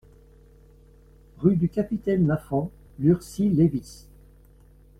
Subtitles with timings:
[1.37, 4.07] Rue du Capitaine Lafond, Lurcy-Lévis